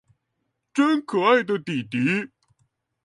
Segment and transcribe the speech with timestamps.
[0.73, 2.31] 真可愛的底迪